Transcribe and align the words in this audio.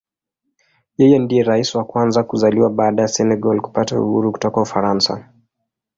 Yeye 0.97 1.17
ndiye 1.19 1.43
Rais 1.43 1.75
wa 1.75 1.83
kwanza 1.83 2.23
kuzaliwa 2.23 2.69
baada 2.69 3.01
ya 3.01 3.07
Senegal 3.07 3.61
kupata 3.61 3.99
uhuru 4.01 4.31
kutoka 4.31 4.61
Ufaransa. 4.61 5.29